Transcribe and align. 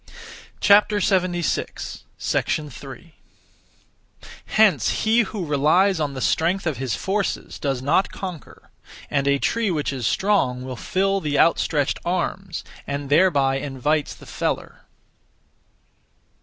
3. 0.59 1.43
Hence 4.47 4.89
he 5.03 5.19
who 5.21 5.45
(relies 5.45 5.99
on) 5.99 6.13
the 6.15 6.21
strength 6.21 6.65
of 6.65 6.77
his 6.77 6.95
forces 6.95 7.59
does 7.59 7.83
not 7.83 8.11
conquer; 8.11 8.71
and 9.11 9.27
a 9.27 9.37
tree 9.37 9.69
which 9.69 9.93
is 9.93 10.07
strong 10.07 10.63
will 10.63 10.75
fill 10.75 11.21
the 11.21 11.37
out 11.37 11.59
stretched 11.59 11.99
arms, 12.03 12.63
(and 12.87 13.11
thereby 13.11 13.57
invites 13.57 14.15
the 14.15 14.25
feller.) 14.25 14.81